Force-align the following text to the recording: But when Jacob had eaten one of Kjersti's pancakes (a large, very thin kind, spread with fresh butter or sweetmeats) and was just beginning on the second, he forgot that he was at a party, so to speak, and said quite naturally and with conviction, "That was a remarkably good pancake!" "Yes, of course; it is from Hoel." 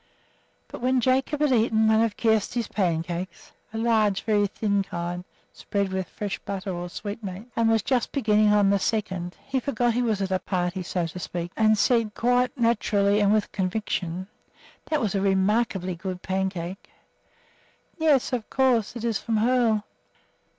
But 0.67 0.81
when 0.81 0.99
Jacob 0.99 1.41
had 1.41 1.51
eaten 1.51 1.87
one 1.87 2.01
of 2.01 2.17
Kjersti's 2.17 2.67
pancakes 2.67 3.51
(a 3.71 3.77
large, 3.77 4.23
very 4.23 4.47
thin 4.47 4.81
kind, 4.81 5.23
spread 5.53 5.93
with 5.93 6.09
fresh 6.09 6.39
butter 6.39 6.73
or 6.73 6.89
sweetmeats) 6.89 7.51
and 7.55 7.69
was 7.69 7.83
just 7.83 8.11
beginning 8.11 8.51
on 8.51 8.71
the 8.71 8.79
second, 8.79 9.37
he 9.45 9.59
forgot 9.59 9.89
that 9.89 9.93
he 9.93 10.01
was 10.01 10.19
at 10.19 10.31
a 10.31 10.39
party, 10.39 10.81
so 10.81 11.05
to 11.05 11.19
speak, 11.19 11.51
and 11.55 11.77
said 11.77 12.15
quite 12.15 12.57
naturally 12.57 13.19
and 13.19 13.31
with 13.31 13.51
conviction, 13.51 14.25
"That 14.89 15.01
was 15.01 15.13
a 15.13 15.21
remarkably 15.21 15.93
good 15.93 16.23
pancake!" 16.23 16.89
"Yes, 17.99 18.33
of 18.33 18.49
course; 18.49 18.95
it 18.95 19.03
is 19.03 19.19
from 19.19 19.37
Hoel." 19.37 19.83